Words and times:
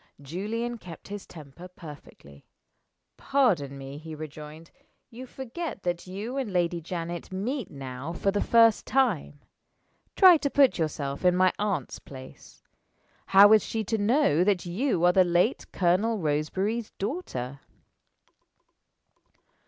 Julian 0.19 0.79
kept 0.79 1.09
his 1.09 1.27
temper 1.27 1.67
perfectly. 1.67 2.43
"Pardon 3.17 3.77
me," 3.77 3.99
he 3.99 4.15
rejoined, 4.15 4.71
"you 5.11 5.27
forget 5.27 5.83
that 5.83 6.07
you 6.07 6.37
and 6.37 6.51
Lady 6.51 6.81
Janet 6.81 7.31
meet 7.31 7.69
now 7.69 8.11
for 8.11 8.31
the 8.31 8.41
first 8.41 8.87
time. 8.87 9.41
Try 10.15 10.37
to 10.37 10.49
put 10.49 10.79
yourself 10.79 11.23
in 11.23 11.35
my 11.35 11.53
aunt's 11.59 11.99
place. 11.99 12.63
How 13.27 13.53
is 13.53 13.63
she 13.63 13.83
to 13.83 13.99
know 13.99 14.43
that 14.43 14.65
you 14.65 15.05
are 15.05 15.13
the 15.13 15.23
late 15.23 15.71
Colonel 15.71 16.17
Roseberry's 16.17 16.89
daughter?" 16.97 17.59